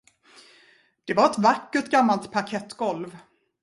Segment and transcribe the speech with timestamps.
[1.05, 3.17] Det var ett vackert gammalt parkettgolv.